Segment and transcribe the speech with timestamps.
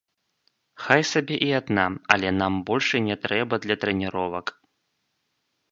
[0.85, 1.83] Хай сабе і адна,
[2.15, 4.45] але нам больш і не трэба для трэніровак.